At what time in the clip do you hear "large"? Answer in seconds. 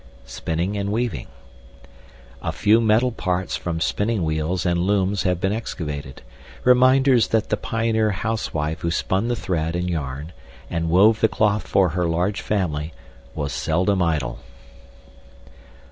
12.07-12.41